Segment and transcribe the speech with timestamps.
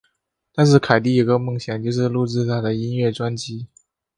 [0.51, 3.67] 但是凯蒂有个梦想就是录制她的音乐专辑。